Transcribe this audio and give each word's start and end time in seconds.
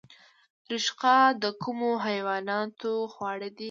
رشقه 0.71 1.15
د 1.41 1.45
کومو 1.61 1.89
حیواناتو 2.05 2.91
خواړه 3.13 3.49
دي؟ 3.55 3.59